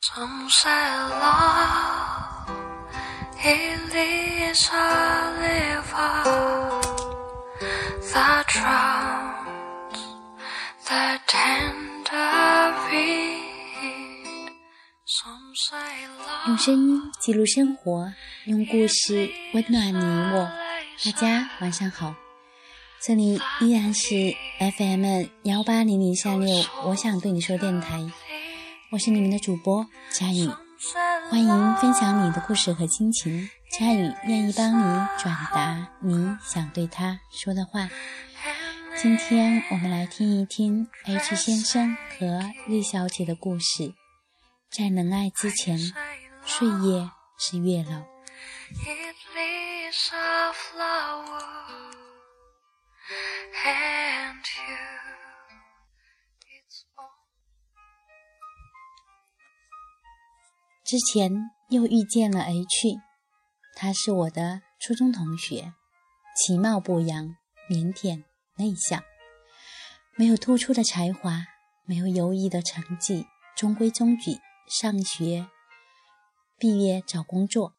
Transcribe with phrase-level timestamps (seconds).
[0.00, 0.70] Some say
[1.10, 2.48] love,
[3.42, 6.22] it is a river
[8.12, 9.98] that drowns
[10.86, 13.42] the tender beat
[16.46, 18.12] 用声音记录生活，
[18.46, 20.00] 用故事温暖你
[20.32, 20.48] 我。
[21.04, 22.14] 大家晚上好，
[23.02, 28.08] 这里依然是 FM 幺八零零三六，我想对你说电台，
[28.90, 30.48] 我是你们的主播佳宇，
[31.28, 37.90] 欢迎分享你的故事和心情，佳宇愿意帮你转达你想对他说的话。
[38.96, 43.92] 今天我们来听一听 H 先生和丽小姐的故事，
[44.70, 45.78] 在能爱之前，
[46.46, 48.04] 岁月是月老。
[53.66, 55.07] And you,
[60.88, 61.30] 之前
[61.68, 62.96] 又遇见了 H，
[63.76, 65.74] 他是我的初中同学，
[66.34, 67.36] 其貌不扬，
[67.68, 68.24] 腼腆
[68.56, 69.02] 内向，
[70.16, 71.44] 没有突出的才华，
[71.84, 74.38] 没有优异的成绩，中规中矩。
[74.80, 75.48] 上学、
[76.58, 77.74] 毕业找工作，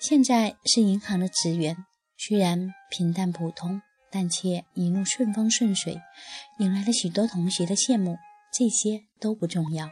[0.00, 1.84] 现在是银行的职员。
[2.16, 6.00] 虽然平淡普通，但却一路顺风顺水，
[6.58, 8.16] 引来了许多同学的羡慕。
[8.50, 9.90] 这些都不重要。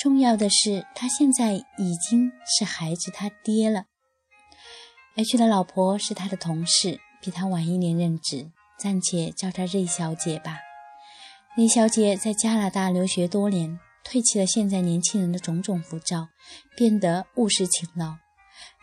[0.00, 3.84] 重要的是，他现在已经是孩子他爹了。
[5.14, 10.60] H 的老婆是他的同事，比他晚一年任职，暂且叫她瑞小姐吧。
[11.54, 16.28] 瑞小姐在加拿大留学多年，褪去了现在年轻人的种种浮躁，
[16.78, 18.14] 变得务实勤劳。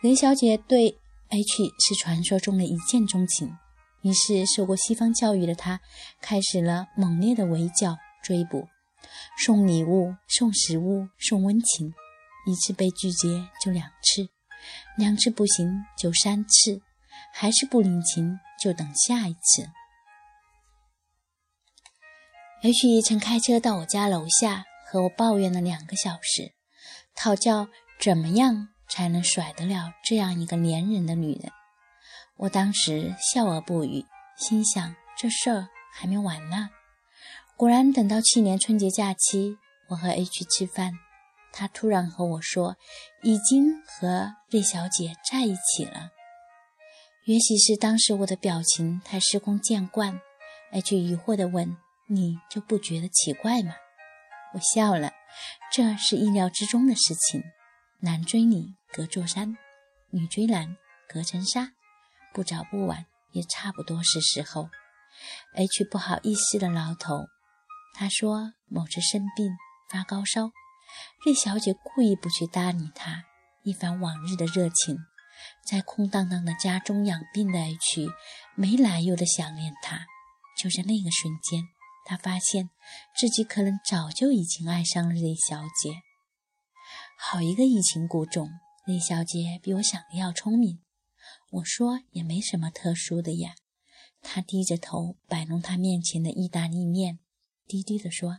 [0.00, 3.56] 雷小姐对 H 是传说中的一见钟情，
[4.02, 5.80] 于是受过西方教育的她
[6.20, 8.68] 开始了猛烈的围剿追捕。
[9.36, 11.94] 送礼物、送食物、送温情，
[12.46, 14.28] 一次被拒绝就两次，
[14.96, 16.80] 两次不行就三次，
[17.32, 19.70] 还是不领情就等下一次。
[22.62, 26.52] H 曾开车到我家楼下和我抱怨了两个小时，
[27.14, 27.68] 讨教
[28.00, 31.52] 怎么样才能甩得了这样一个粘人的女人。
[32.36, 34.04] 我当时笑而不语，
[34.36, 36.70] 心想这事儿还没完呢。
[37.58, 39.58] 果然，等到去年春节假期，
[39.88, 40.92] 我和 H 吃饭，
[41.52, 42.76] 他突然和我说，
[43.24, 46.10] 已经和魏小姐在一起了。
[47.24, 50.20] 也许是当时我的表情太司空见惯
[50.70, 51.76] ，H 疑惑地问
[52.06, 53.74] ：“你就不觉得奇怪吗？”
[54.54, 55.10] 我笑了，
[55.72, 57.42] 这是意料之中的事情。
[58.02, 59.58] 男追女隔座山，
[60.10, 60.76] 女追男
[61.08, 61.72] 隔层纱，
[62.32, 64.70] 不早不晚，也差不多是时候。
[65.56, 67.26] H 不好意思地挠头。
[68.00, 69.50] 他说某次生病
[69.90, 70.52] 发高烧，
[71.24, 73.24] 瑞小姐故意不去搭理他，
[73.64, 74.96] 一反往日的热情，
[75.66, 78.06] 在空荡荡的家中养病的 H
[78.54, 80.06] 没来由的想念他。
[80.56, 81.64] 就在那个瞬间，
[82.04, 82.70] 他发现
[83.16, 86.02] 自己可能早就已经爱上了瑞小姐。
[87.18, 88.48] 好一个欲擒故纵！
[88.86, 90.78] 瑞小姐比我想的要聪明。
[91.50, 93.56] 我说也没什么特殊的呀。
[94.22, 97.18] 他低着头摆弄他面前的意大利面。
[97.68, 98.38] 低低地说：“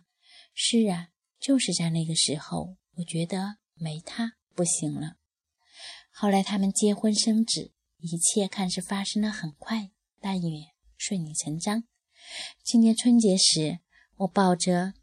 [0.56, 1.10] 是啊，
[1.40, 5.18] 就是在那个时候，我觉得没他不行了。
[6.12, 11.84] 后来他们结婚生子，一切看似发生的很快，但也顺理成章。
[12.64, 13.80] 今年春节时，
[14.18, 14.94] 我抱着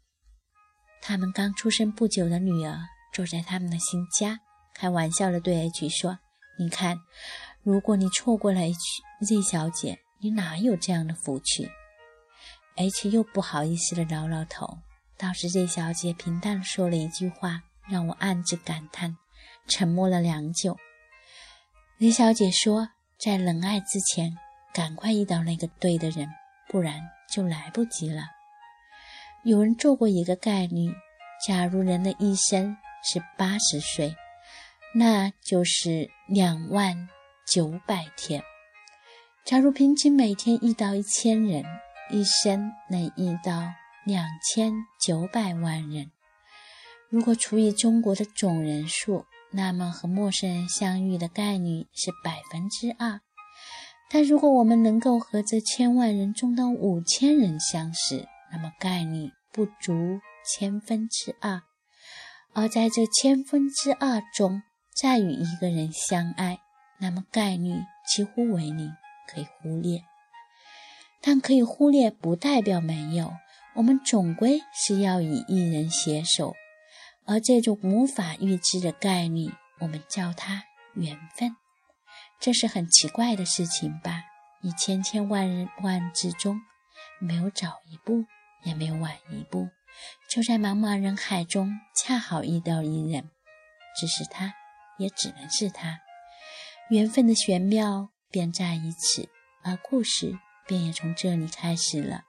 [1.01, 2.77] 他们刚出生不久的女儿，
[3.13, 4.41] 坐在他们的新家，
[4.75, 6.19] 开玩笑地对 H 说
[6.59, 6.99] ：‘你看，
[7.63, 8.77] 如果你错过了 H
[9.25, 11.69] Z 小姐，你哪有这样的福气？’
[12.77, 14.77] H 又不好意思地挠挠头，
[15.17, 19.17] 倒是这小姐平淡说了一句话，让我暗自感叹，
[19.67, 20.77] 沉默了良久。
[21.97, 22.89] 李小姐说
[23.19, 24.37] ：“在冷爱之前，
[24.73, 26.29] 赶快遇到那个对的人，
[26.69, 27.01] 不然
[27.31, 28.21] 就来不及了。”
[29.43, 30.93] 有人做过一个概率：
[31.47, 34.15] 假如人的一生是八十岁，
[34.93, 37.09] 那就是两万
[37.47, 38.43] 九百天。
[39.43, 41.63] 假如平均每天遇到一千人，
[42.09, 43.73] 一生能遇到
[44.05, 46.11] 两千九百万人。
[47.09, 53.21] 如果除以中国的总人数，那么和陌生人相遇的概率是百分之二。
[54.09, 61.61] 但如果我们能够和这千万人中的五千人相识，那么概率不足千分之二。
[62.53, 64.61] 而在这千分之二中，
[64.95, 66.59] 再与一个人相爱，
[66.99, 68.91] 那么概率几乎为零，
[69.27, 70.01] 可以忽略。
[71.27, 73.33] 但可以忽略，不代表没有。
[73.75, 76.55] 我们总归是要与一人携手，
[77.25, 79.51] 而这种无法预知的概率，
[79.81, 80.63] 我们叫它
[80.93, 81.53] 缘分。
[82.39, 84.23] 这是很奇怪的事情吧？
[84.61, 86.61] 你千千万万之中，
[87.19, 88.23] 没有早一步，
[88.63, 89.67] 也没有晚一步，
[90.29, 93.29] 就在茫茫人海中，恰好遇到一人，
[93.99, 94.53] 只是他，
[94.97, 95.99] 也只能是他。
[96.89, 99.27] 缘分的玄妙便在于此，
[99.61, 102.21] 而故事便也从这里开始了。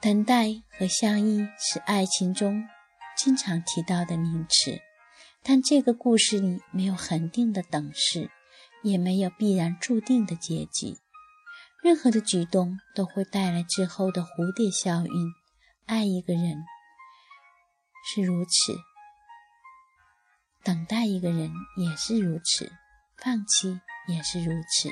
[0.00, 2.68] 等待和相依是爱情中
[3.16, 4.80] 经常提到的名词，
[5.42, 8.30] 但这个故事里没有恒定的等式。
[8.84, 10.96] 也没有必然注定的结局，
[11.82, 15.32] 任何的举动都会带来之后的蝴蝶效应。
[15.84, 16.64] 爱一个人
[18.06, 18.50] 是如此，
[20.62, 22.70] 等待一个人也是如此，
[23.16, 24.90] 放弃也是如此。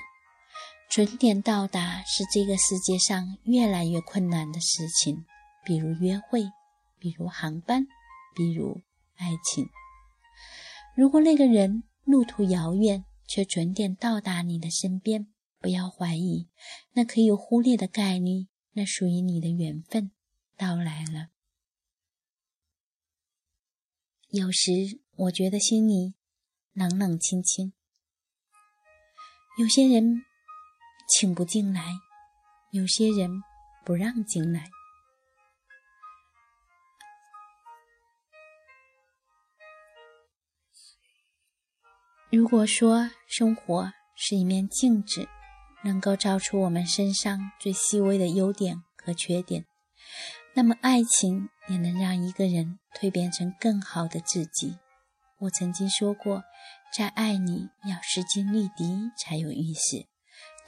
[0.89, 5.27] 准点到达是这个世界上越来越困难的事情，
[5.65, 6.45] 比如约会，
[6.99, 7.87] 比如航班，
[8.35, 8.83] 比如
[9.17, 9.69] 爱情。
[10.95, 15.27] 如果那个人路途遥远，却准点到达你的身边，
[15.59, 16.49] 不要怀疑，
[16.93, 20.13] 那可以忽略的概率，那属于你的缘分
[20.57, 21.29] 到来了。
[24.31, 26.15] 有时我觉得心里
[26.73, 27.73] 冷冷清清，
[29.59, 30.25] 有些人
[31.07, 31.83] 请不进来，
[32.71, 33.43] 有些人
[33.85, 34.65] 不让进来。
[42.29, 45.29] 如果说生活是一面镜子，
[45.85, 49.65] 能够照出我们身上最细微的优点和缺点，
[50.55, 54.77] 那么爱情也能让一个人蜕变成更好的自己。
[55.39, 56.43] 我曾经说过，
[56.93, 60.07] 在爱里要势均力敌才有意思，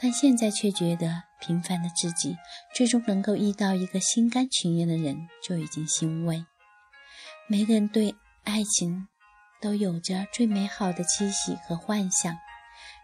[0.00, 2.36] 但现在却觉得平凡的自己
[2.74, 6.44] 最终能够遇到一个心甘情愿的人就已经欣慰。
[7.48, 8.14] 每个人对
[8.44, 9.08] 爱情。
[9.60, 12.32] 都有着最美好的期许和幻想，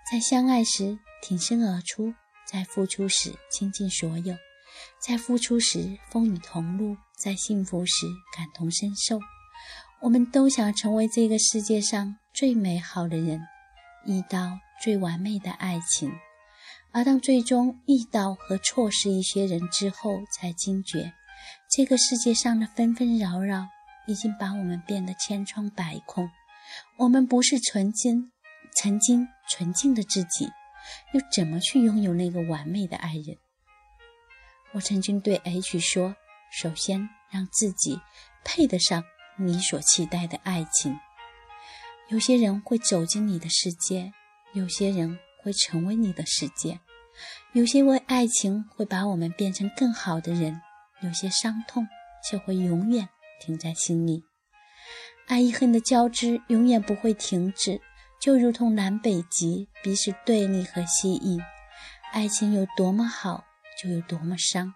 [0.08, 2.14] 在相爱时挺身而出，
[2.46, 4.36] 在付出时倾尽所有，
[5.00, 8.06] 在付出时风雨同路，在幸福时
[8.36, 9.18] 感同身受。
[10.00, 13.40] 我们都想成为这个世界上最美好的人，
[14.06, 16.12] 遇到最完美的爱情。
[16.94, 21.12] 而当最终遇到和错失一些人之后，才惊觉，
[21.68, 23.66] 这个世界上的纷纷扰扰
[24.06, 26.30] 已经把我们变得千疮百孔。
[26.96, 28.30] 我们不是纯净、
[28.76, 30.46] 曾经纯净的自己，
[31.12, 33.36] 又怎么去拥有那个完美的爱人？
[34.72, 36.14] 我曾经对 H 说
[36.50, 37.98] ：“首先让自己
[38.44, 39.02] 配得上
[39.36, 40.96] 你所期待的爱情。
[42.08, 44.12] 有些人会走进你的世界，
[44.52, 46.80] 有些人会成为你的世界，
[47.52, 50.62] 有些为爱情会把我们变成更好的人，
[51.02, 51.86] 有些伤痛
[52.28, 53.10] 却会永远
[53.40, 54.24] 停在心里。”
[55.28, 57.80] 爱与恨的交织永远不会停止，
[58.20, 61.40] 就如同南北极，彼此对立和吸引。
[62.12, 63.44] 爱情有多么好，
[63.82, 64.74] 就有多么伤。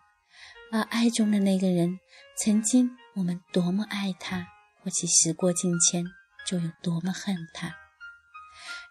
[0.71, 1.99] 而爱中的那个人，
[2.37, 4.47] 曾经我们多么爱他，
[4.83, 6.05] 或许时过境迁，
[6.47, 7.75] 就有多么恨他。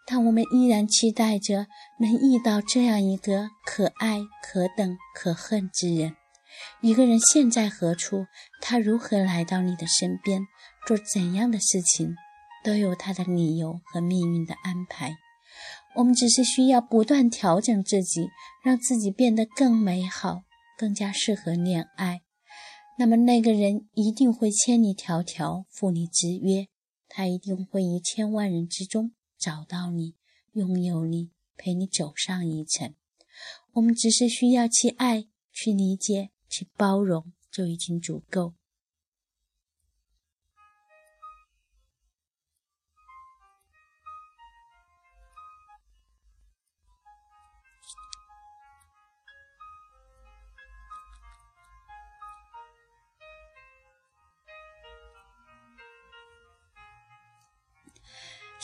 [0.09, 1.67] 但我们依然期待着
[1.99, 6.15] 能遇到这样一个可爱、可等、可恨之人。
[6.81, 8.25] 一个人现在何处？
[8.61, 10.47] 他如何来到你的身边？
[10.87, 12.15] 做怎样的事情，
[12.63, 15.17] 都有他的理由和命运的安排。
[15.95, 18.29] 我们只是需要不断调整自己，
[18.63, 20.43] 让自己变得更美好，
[20.77, 22.21] 更加适合恋爱。
[22.97, 26.67] 那么，那个人一定会千里迢迢赴你之约，
[27.09, 30.15] 他一定会于千万人之中找到你，
[30.53, 32.93] 拥有你，陪你走上一程。
[33.73, 36.31] 我们只是需要去爱，去理解。
[36.49, 38.53] 去包容就已经足够。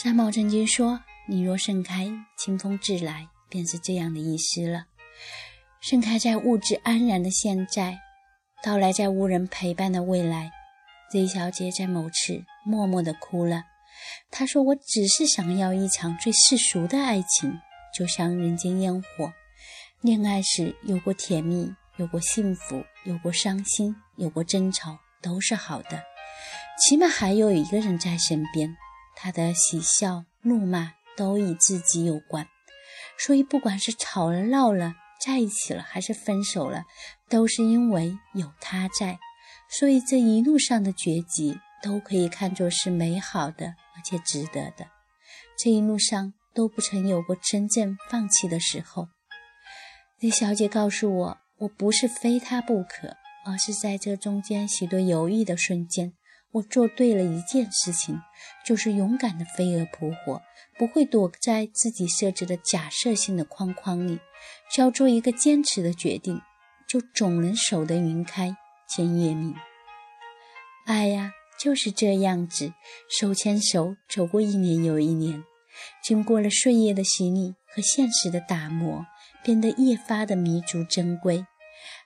[0.04, 4.88] 三毛曾经说：“你若盛开，清风自来。”便是这样的意思了。
[5.80, 8.00] 盛开在物质安然的现在，
[8.62, 10.52] 到来在无人陪伴的未来。
[11.10, 13.64] Z 小姐在某次默默地哭了。
[14.30, 17.58] 她说：“我只是想要一场最世俗的爱情，
[17.98, 19.32] 就像人间烟火。
[20.02, 26.04] 恋爱时有过甜蜜，有过幸福，有过伤心，有过争吵，都是好的。
[26.78, 28.76] 起码还有一个人在身边，
[29.16, 32.48] 他的喜笑怒骂都与自己有关。
[33.18, 36.84] 所以，不管是吵了闹了。”在一起了还是分手了，
[37.30, 39.20] 都是因为有他在，
[39.70, 44.88] 所以这一路上的绝迹都可以看作是美好的，而且值得的。
[45.58, 49.08] 这一路上都不曾有过真正放弃的时候。
[50.20, 53.16] 李小姐告诉我，我不是非他不可，
[53.46, 56.12] 而是在这中间许多犹豫的瞬间，
[56.54, 58.20] 我做对了一件事情，
[58.66, 60.42] 就是勇敢的飞蛾扑火，
[60.78, 64.20] 不会躲在自己设置的假设性的框框里，
[64.72, 66.40] 只要做一个坚持的决定，
[66.88, 68.56] 就总能守得云开
[68.88, 69.54] 见月明。
[70.86, 72.74] 爱呀，就是这样子，
[73.20, 75.44] 手牵手走过一年又一年，
[76.04, 79.06] 经过了岁月的洗礼和现实的打磨。
[79.44, 81.46] 变得越发的弥足珍贵，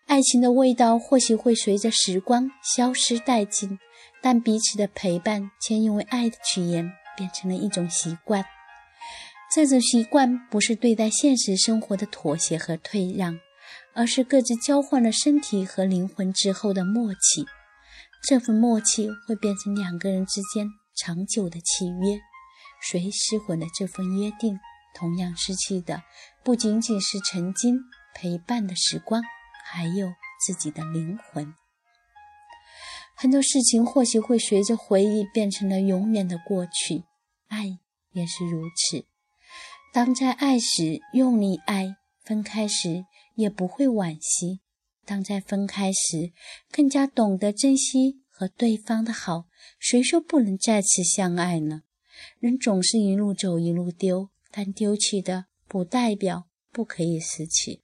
[0.08, 3.78] 爱情的味道或许会随着时光消失殆尽，
[4.22, 8.46] 但彼此的陪伴却因为爱的起源变成了一种习惯。
[9.54, 13.40] 这种习惯不是对待现实生活的妥协和退让，
[13.94, 17.46] 而是各自交换了身体和灵魂之后的默契。
[18.28, 22.20] 这份默契会变成两个人之间长久的契约。
[22.82, 24.60] 谁失魂的这份约定？
[24.94, 26.02] 同样失去的
[26.44, 27.80] 不仅仅是曾经
[28.16, 29.22] 陪伴的时光，
[29.64, 30.08] 还有
[30.46, 31.54] 自己的灵魂。
[33.18, 37.04] 很多事情或许会随着回忆变成了永远的过去，
[37.48, 37.80] 爱
[38.12, 39.06] 也是如此。
[39.92, 43.06] 当在爱时用力爱，分开时
[43.36, 44.60] 也不会惋惜；
[45.04, 46.32] 当在分开时
[46.72, 49.46] 更加懂得珍惜和对方的好，
[49.80, 51.82] 谁说不能再次相爱呢？
[52.40, 54.30] 人总是一路走一路丢。
[54.50, 57.84] 但丢弃的不代表不可以拾起。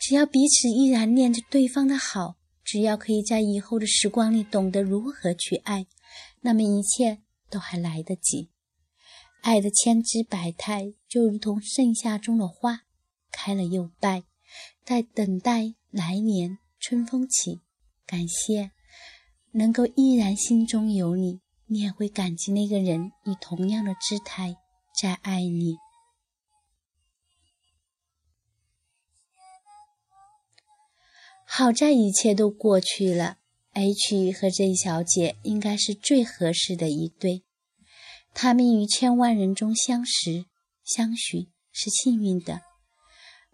[0.00, 5.86] 只要彼此依然念着对方的好，只要可以在以后的时光里懂得如何去爱，
[6.40, 8.50] 那么一切都还来得及。
[9.42, 12.80] 爱的千姿百态，就如同盛夏中的花，
[13.30, 14.24] 开了又败，
[14.84, 17.60] 在等待来年春风起。
[18.04, 18.72] 感谢
[19.52, 24.56] 能够依然心中有你，你也会感激那个人以同样的姿态。
[25.00, 25.76] 在爱你。
[31.46, 33.36] 好在一切都过去了。
[33.72, 37.44] H 和 J 小姐应该是最合适的一对。
[38.34, 40.44] 他们于千万人中相识、
[40.84, 42.60] 相许，是幸运的。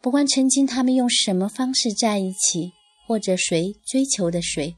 [0.01, 2.73] 不管曾经他们用什么方式在一起，
[3.07, 4.75] 或者谁追求的谁，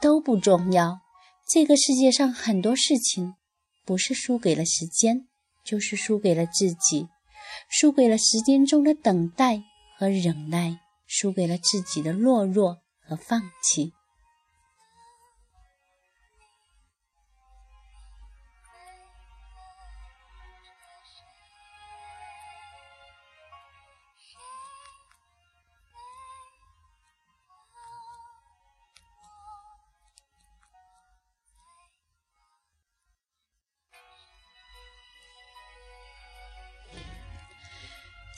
[0.00, 1.00] 都不重要。
[1.52, 3.34] 这个世界上很多事情，
[3.84, 5.26] 不是输给了时间。
[5.66, 7.08] 就是输给了自己，
[7.70, 9.62] 输给了时间中的等待
[9.96, 13.92] 和忍耐，输给了自己的懦弱和放弃。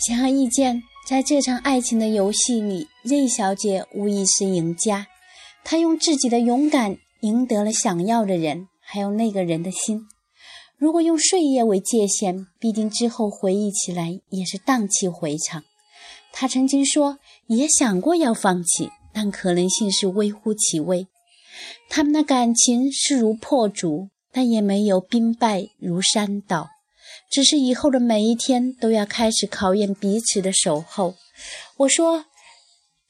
[0.06, 5.06] 显而易见，在这场爱情的游戏里，瑞小姐无疑是赢家。
[5.62, 10.08] 她用自己的勇敢赢得了想要的人，还有那个人的心。
[10.76, 15.62] 如果用岁月为界限，必定之后回忆起来也是荡气回肠。
[16.32, 21.06] 她曾经说，也想过要放弃，但可能性是微乎其微。
[21.88, 26.66] 他们的感情势如破竹，但也没有兵败如山倒。
[27.30, 31.14] 只是以后的每一天都要开始考验彼此的守候。
[31.78, 32.24] 我说，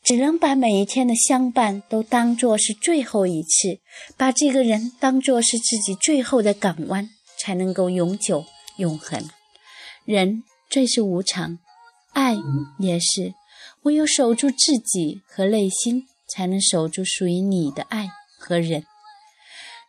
[0.02, 3.78] 只能把每一天的相伴都当作是最后一次，
[4.16, 7.08] 把这个人当作是自己最后的港湾，
[7.38, 8.44] 才能够永久
[8.78, 9.28] 永恒。
[10.04, 11.58] 人最是无常，
[12.12, 12.37] 爱
[12.78, 13.35] 也是，
[13.82, 18.08] 唯有守住自己和内心，才能守住属于你的爱
[18.38, 18.85] 和人。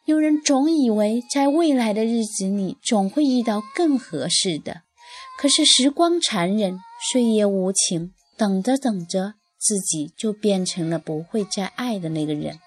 [0.07, 4.83] 有人总以为在未来的日子里总会遇到更合适的，
[5.37, 6.79] 可是时光残忍，
[7.11, 12.57] 岁月无情，等着等着，自己就变成了不会再爱的那个人。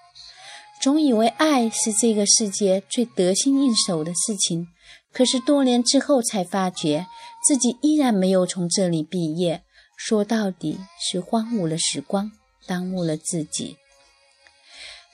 [0.83, 4.67] 总以为爱是这个世界最得心应手的事情，
[5.11, 7.07] 可是多年之后才发觉，
[7.43, 9.63] 自己依然没有从这里毕业。
[9.97, 12.31] 说到底是荒芜了时光，
[12.67, 13.77] 耽误了自己。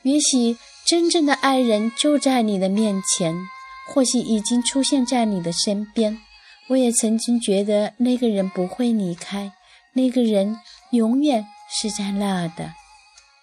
[0.03, 0.57] 也许。
[0.87, 3.35] 真正的爱人就在你的面前，
[3.89, 6.17] 或许已经出现在你的身边。
[6.69, 9.51] 我也曾经觉得那个人不会离开，
[9.91, 10.57] 那个人
[10.91, 12.71] 永远是在那儿的。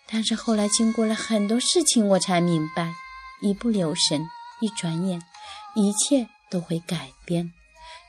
[0.07, 2.95] 但是后来经过了很多事情，我才明白，
[3.43, 4.27] 一不留神，
[4.63, 5.21] 一转眼，
[5.75, 7.53] 一切都会改变。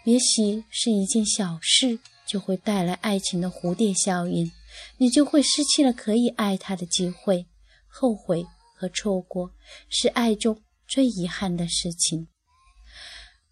[0.05, 4.49] 也许是一件小事，就会带来爱情的蝴蝶效应，
[4.97, 7.47] 你就会失去了可以爱他的机会，
[7.89, 8.45] 后悔。
[8.75, 9.51] 和错过
[9.89, 12.27] 是爱中最遗憾的事情。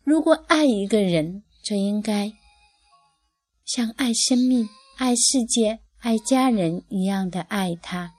[0.04, 2.34] 如果爱一个人，就应该
[3.66, 8.14] 像爱生命、爱世界、爱家人一样的爱他。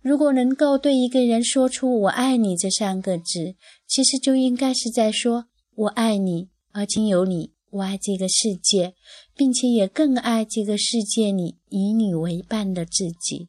[0.00, 3.56] 如果能够对一个人说出“我爱你”这三个字，
[3.88, 8.94] 其实就应该是在说“我爱你”，而仅有你，我爱这个世界，
[9.34, 13.48] 并且也更爱这个世界里以你为伴的自己。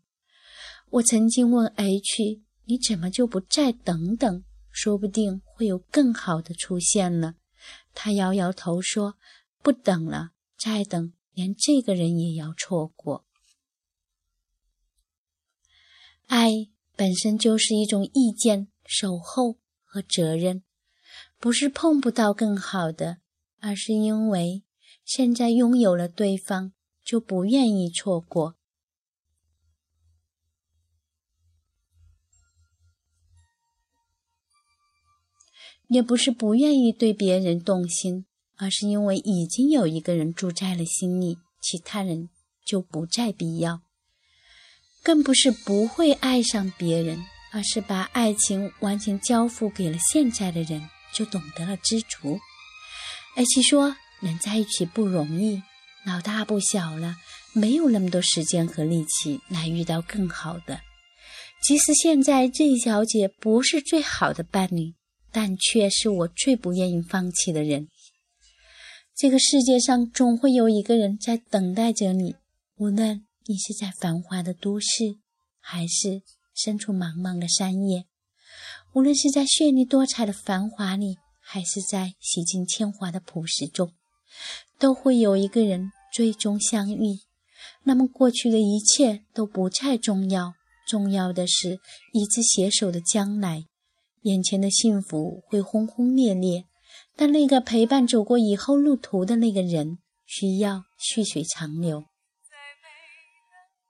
[0.89, 4.43] 我曾经问 H：“ 你怎么就不再等等？
[4.69, 7.36] 说不定会有更好的出现呢？”
[7.95, 9.15] 他摇摇头说
[9.63, 13.25] ：“不等了，再等，连这个人也要错过。”
[16.27, 20.63] 爱本身就是一种意见、守候和责任，
[21.39, 23.17] 不是碰不到更好的，
[23.59, 24.63] 而是因为
[25.03, 28.55] 现在拥有了对方，就不愿意错过；
[35.88, 38.25] 也不是不愿意对别人动心，
[38.58, 42.29] 而是因为已经有一个人住在了心里，其他人
[42.65, 43.82] 就不再必要。
[45.03, 52.39] 更不是不会爱上别人，而是把爱情完全交付给了现在的人，就懂得了知足。
[53.38, 55.62] 而且说能在一起不容易，
[56.06, 57.15] 老大不小了，
[57.53, 60.82] 没有那么多时间和力气来遇到更好的。
[61.63, 64.94] 即使现在这小姐不是最好的伴侣，
[65.39, 67.89] 但却是我最不愿意放弃的人。
[69.15, 72.34] 这个世界上总会有一个人在等待着你，
[72.77, 73.24] 无论。
[73.46, 75.20] 你是在繁华的都市，
[75.60, 76.24] 还是
[76.56, 78.06] 身处茫茫的山野？
[78.94, 83.94] 无论是在绚丽多彩的繁华里，还是在洗尽铅华的朴实中，
[84.79, 87.20] 都会有一个人最终相遇。
[87.84, 90.56] 那么，过去的一切都不再重要，
[90.88, 91.79] 重要的是
[92.12, 93.65] 一直携手的将来。
[94.27, 96.65] 眼前的幸福会轰轰烈烈，
[97.15, 102.04] 但那个陪伴走过以后路途的那个人，需要细水长流。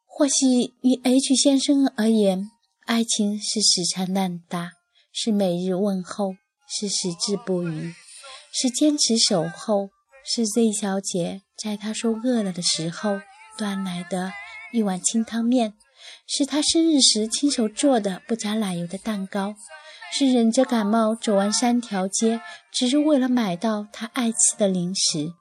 [0.05, 2.49] 或许与 H 先生而言，
[2.85, 4.71] 爱情是死缠烂打，
[5.11, 6.35] 是每日问候，
[6.67, 7.93] 是矢志不渝，
[8.51, 9.89] 是坚持守候，
[10.23, 13.19] 是 Z 小姐在他说饿了的时候
[13.57, 14.31] 端来的
[14.73, 15.73] 一碗清汤面，
[16.25, 19.55] 是他生日时亲手做的不加奶油的蛋糕，
[20.11, 22.41] 是忍着感冒走完三条街，
[22.71, 25.33] 只是为了买到他爱吃的零食。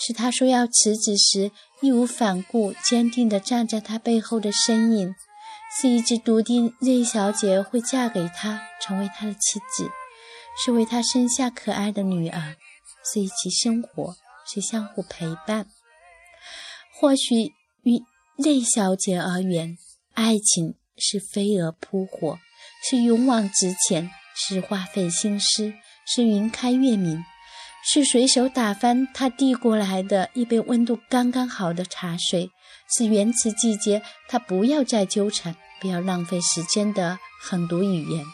[0.00, 1.50] 是他说要辞职时
[1.80, 5.10] 义无反顾、坚定地站在他背后的身影；
[5.80, 9.90] 是一直笃定瑞小姐会嫁给他，成为他的妻子；
[10.56, 12.54] 是为他生下可爱的女儿；
[13.04, 15.66] 是一起生活，是相互陪伴。
[16.94, 17.52] 或许
[17.82, 18.02] 与
[18.36, 19.76] 瑞小姐而言，
[20.14, 22.38] 爱情是飞蛾扑火，
[22.82, 25.72] 是勇往直前，是花费心思，
[26.06, 27.24] 是云开月明。
[27.90, 32.50] 是随手打翻他递过来的一杯温度刚刚好的茶水，
[32.94, 38.24] 是原词季节他不要再纠缠、不要浪费时间的狠毒语言，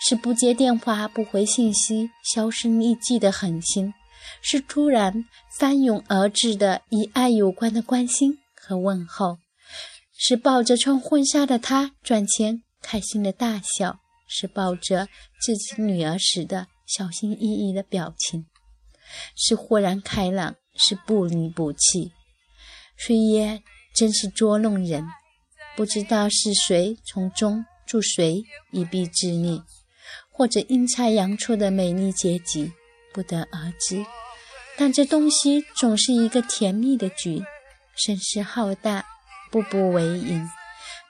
[0.00, 3.92] 是不接电话、不回信息、销声匿迹的狠心，
[4.40, 5.26] 是突然
[5.58, 9.38] 翻涌而至的与爱有关的关心和问候，
[10.18, 15.08] 是抱着穿婚纱的他转钱开心的大笑，是抱着
[15.40, 18.46] 自己女儿时的小心翼翼的表情。
[19.36, 22.12] 是豁然开朗，是不离不弃。
[22.96, 23.62] 岁月
[23.94, 25.04] 真是捉弄人，
[25.76, 29.62] 不知道是谁从中助谁一臂之力，
[30.30, 32.72] 或者阴差阳错的美丽结局，
[33.12, 34.04] 不得而知。
[34.78, 37.44] 但这东西总是一个甜蜜的局，
[37.94, 39.04] 声势浩大，
[39.50, 40.48] 步步为营。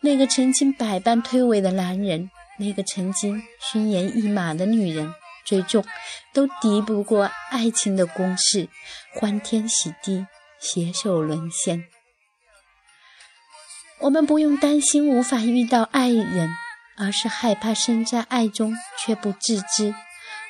[0.02, 5.14] 那个曾经百般推诿的男人，那个曾经心猿意马的女人。
[5.44, 5.84] 最终，
[6.32, 8.68] 都敌不过爱情的攻势，
[9.14, 10.26] 欢天喜地，
[10.60, 11.84] 携手沦陷。
[13.98, 16.48] 我们不用担心无法遇到爱人，
[16.96, 19.92] 而是害怕身在爱中却不自知；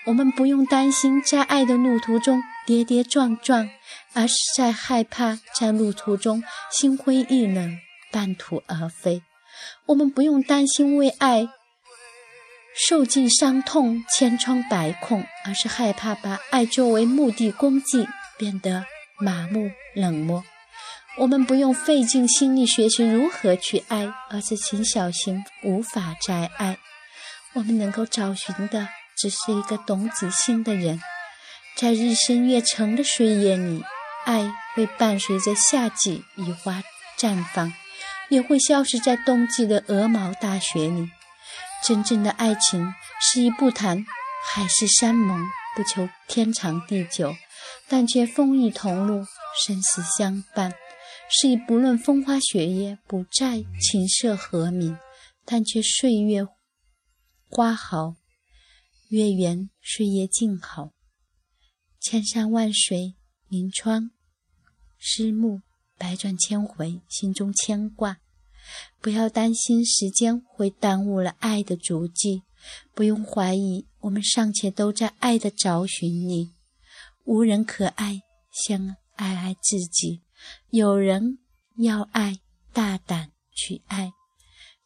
[0.04, 3.70] 我们不用担心在爱的路途中跌跌撞撞，
[4.12, 7.78] 而是在害怕在路途中心灰意冷，
[8.10, 9.22] 半途而废；
[9.86, 11.48] 我们不用担心为爱。
[12.74, 18.86] 受尽伤痛，千疮百孔，而是害怕把爱作为目的功绩，变得
[19.18, 20.42] 麻木冷漠。
[21.18, 26.78] 我们不用费尽心力学习如何去爱，而是请小心无法再爱。
[27.52, 30.98] 我们能够找寻的，只是一个懂己心的人。
[31.76, 33.84] 在日升月沉的岁月里，
[34.24, 36.82] 爱会伴随着夏季雨花
[37.18, 37.70] 绽放，
[38.32, 41.06] 也会消失在冬季的鹅毛大雪里。
[41.86, 44.06] 真正的爱情是一不谈
[44.48, 47.34] 海誓山盟，不求天长地久，
[47.88, 49.26] 但却风雨同路，
[49.66, 50.70] 生死相伴；
[51.28, 54.96] 是以不论风花雪月，不再琴瑟和鸣，
[55.44, 56.42] 但却岁月
[57.50, 58.14] 花好，
[59.10, 60.92] 月圆岁月静好。
[62.00, 63.14] 千山万水，
[63.48, 64.10] 临窗
[64.98, 65.60] 思慕，
[65.98, 68.16] 百转千回，心中牵挂。
[69.00, 72.42] 不要担心时间会耽误了爱的足迹，
[72.94, 76.52] 不用怀疑，我们尚且都在爱的找寻里。
[77.24, 80.20] 无人可爱，先爱爱自己；
[80.70, 81.38] 有人
[81.76, 82.38] 要爱，
[82.72, 84.12] 大胆去爱。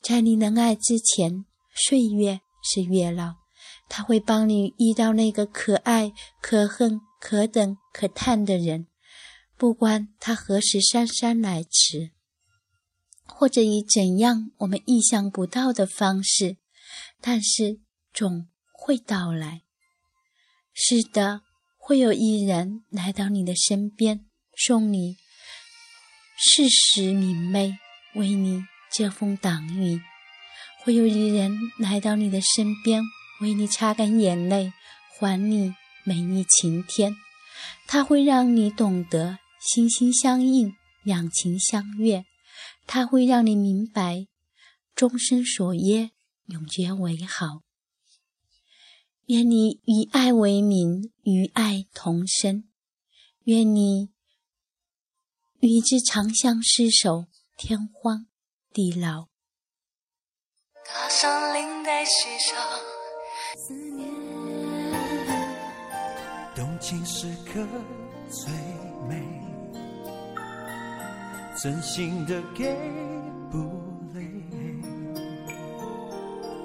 [0.03, 1.45] 在你能爱之前，
[1.75, 3.35] 岁月是月老，
[3.89, 8.87] 他会帮你遇到那个可爱、可恨、可等、可叹的人，
[9.57, 12.13] 不管他何时姗姗来迟。
[13.27, 16.57] 或者以怎样我们意想不到的方式，
[17.21, 17.81] 但是
[18.13, 19.63] 总会到来。
[20.73, 21.43] 是的，
[21.77, 25.17] 会有一人来到你的身边，送你
[26.39, 27.79] 四时明媚，
[28.15, 29.99] 为你遮风挡雨；
[30.83, 33.03] 会有一人来到你的身边，
[33.41, 34.73] 为你擦干眼泪，
[35.19, 37.17] 还你每一晴天。
[37.87, 42.25] 他会让你懂得心心相印，两情相悦。
[42.87, 44.29] 它会让你明白，
[44.95, 46.13] 终身所约，
[46.47, 47.63] 永结为好。
[49.27, 52.69] 愿你以爱为名，与爱同生。
[53.45, 54.11] 愿你
[55.59, 58.27] 与之长相厮守，天荒
[58.73, 59.27] 地老。
[60.85, 62.57] 踏上领带系上
[63.57, 64.09] 思念，
[66.55, 67.67] 动情时刻
[68.31, 68.86] 最美。
[71.59, 72.77] 真心的给
[73.51, 73.57] 不
[74.15, 74.21] 累，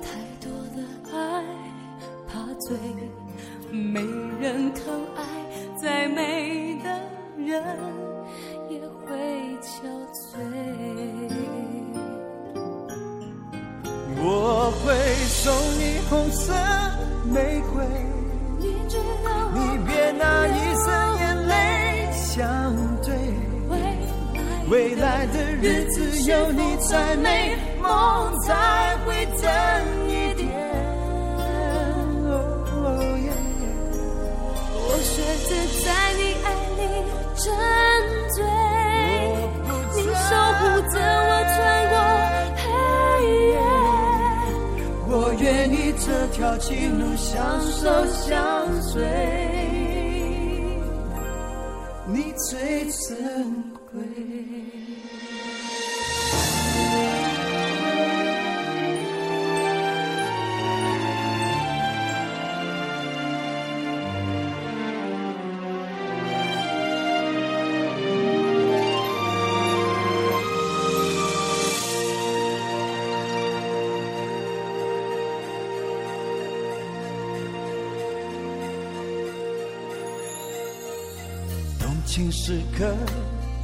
[0.02, 0.10] 太
[0.42, 1.16] 多的爱
[2.28, 2.78] 怕醉，
[3.72, 4.02] 没
[4.42, 4.84] 人疼
[5.16, 5.24] 爱，
[5.82, 6.90] 再美的
[7.38, 7.64] 人
[8.70, 9.16] 也会
[9.62, 10.22] 憔悴。
[14.18, 14.94] 我会
[15.30, 16.54] 送你红色
[17.32, 17.88] 玫瑰，
[18.60, 21.54] 你知道你别拿一生眼泪
[22.12, 22.61] 相。
[24.72, 26.00] 未来的日子
[26.32, 29.44] 有你才美，梦才会真
[30.08, 30.48] 一点。
[34.74, 35.52] 我选择
[35.84, 36.82] 在你爱里
[37.36, 37.44] 沉
[38.32, 38.40] 醉，
[39.94, 40.96] 你守护着
[41.28, 41.60] 我穿
[41.92, 41.94] 过
[42.64, 42.64] 黑
[43.50, 43.54] 夜。
[45.10, 47.30] 我愿意这条情路相
[47.60, 48.40] 守相
[48.82, 49.04] 随，
[52.08, 53.61] 你最珍
[53.94, 54.32] 贵。
[82.12, 82.94] 情时刻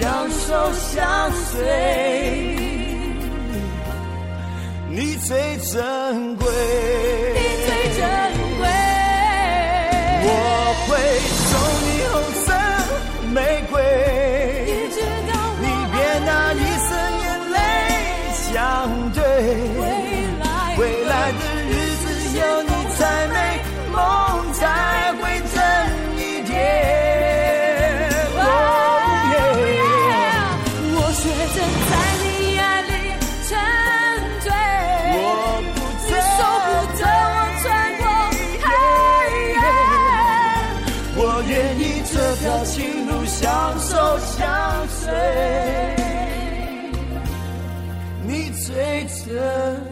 [0.00, 1.58] 相守相随。
[4.88, 6.46] 你最珍贵，
[48.78, 49.87] later